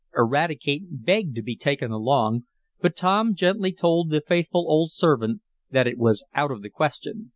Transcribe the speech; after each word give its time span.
Eradicate 0.17 0.81
begged 0.89 1.35
to 1.35 1.43
be 1.43 1.55
taken 1.55 1.91
along, 1.91 2.45
but 2.81 2.97
Tom 2.97 3.35
gently 3.35 3.71
told 3.71 4.09
the 4.09 4.19
faithful 4.19 4.65
old 4.67 4.91
servant 4.91 5.43
that 5.69 5.85
it 5.85 5.99
was 5.99 6.25
out 6.33 6.49
of 6.49 6.63
the 6.63 6.71
question. 6.71 7.29